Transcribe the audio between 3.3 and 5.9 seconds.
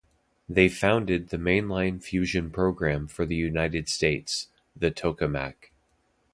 United States: the Tokamak.